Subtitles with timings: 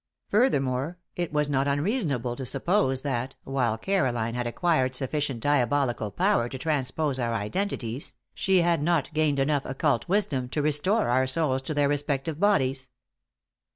[0.31, 6.49] Furthermore, it was not unreasonable to suppose that, while Caroline had acquired sufficient diabolical power
[6.49, 11.61] to transpose our identities, she had not gained enough occult wisdom to restore our souls
[11.61, 12.89] to their respective bodies.